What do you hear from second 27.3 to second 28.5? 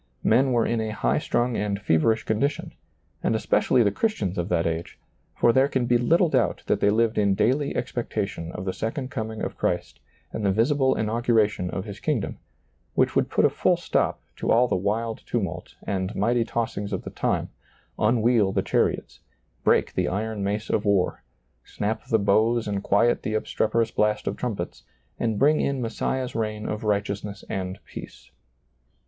and peace.